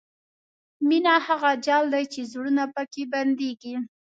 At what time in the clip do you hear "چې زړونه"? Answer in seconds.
2.13-2.63